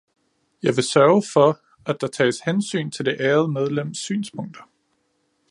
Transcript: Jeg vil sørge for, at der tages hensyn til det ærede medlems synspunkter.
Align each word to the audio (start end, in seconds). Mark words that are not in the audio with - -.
Jeg 0.63 0.75
vil 0.75 0.83
sørge 0.83 1.23
for, 1.33 1.59
at 1.85 2.01
der 2.01 2.07
tages 2.07 2.39
hensyn 2.41 2.91
til 2.91 3.05
det 3.05 3.17
ærede 3.19 3.47
medlems 3.47 3.97
synspunkter. 3.97 4.61